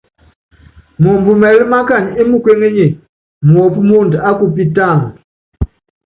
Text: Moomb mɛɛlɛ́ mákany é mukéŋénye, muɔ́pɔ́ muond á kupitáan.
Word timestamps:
Moomb 1.01 1.25
mɛɛlɛ́ 1.41 1.69
mákany 1.71 2.09
é 2.19 2.21
mukéŋénye, 2.29 2.87
muɔ́pɔ́ 3.51 3.83
muond 3.87 4.13
á 4.27 4.29
kupitáan. 4.39 4.99